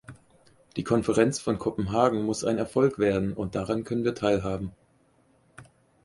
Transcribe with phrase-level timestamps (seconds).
[0.77, 4.71] Die Konferenz von Kopenhagen muss ein Erfolg werden, und daran können wir teilhaben.